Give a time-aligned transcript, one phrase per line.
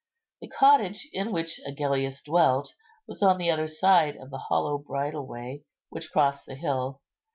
[0.41, 2.73] The cottage in which Agellius dwelt
[3.07, 7.01] was on the other side of the hollow bridle way which crossed the hill.